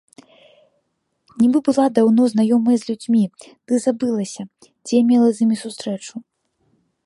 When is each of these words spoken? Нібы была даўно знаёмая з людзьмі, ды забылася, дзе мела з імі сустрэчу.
Нібы 1.41 1.57
была 1.67 1.85
даўно 1.97 2.21
знаёмая 2.33 2.77
з 2.83 2.89
людзьмі, 2.89 3.23
ды 3.67 3.73
забылася, 3.85 4.43
дзе 4.85 4.97
мела 5.11 5.29
з 5.37 5.49
імі 5.49 5.57
сустрэчу. 5.65 6.15